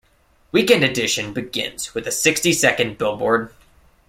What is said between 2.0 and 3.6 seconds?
a sixty-second billboard.